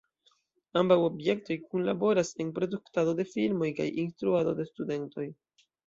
[0.81, 5.33] Ambaŭ objektoj kunlaboras en produktado de filmoj kaj instruado de studentoj.